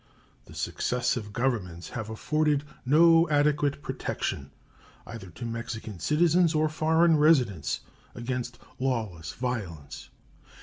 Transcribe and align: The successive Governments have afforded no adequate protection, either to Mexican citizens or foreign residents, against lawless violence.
The 0.45 0.55
successive 0.55 1.31
Governments 1.31 1.89
have 1.89 2.09
afforded 2.09 2.63
no 2.87 3.29
adequate 3.29 3.83
protection, 3.83 4.49
either 5.05 5.27
to 5.29 5.45
Mexican 5.45 5.99
citizens 5.99 6.55
or 6.55 6.69
foreign 6.69 7.17
residents, 7.17 7.81
against 8.15 8.57
lawless 8.79 9.33
violence. 9.33 10.09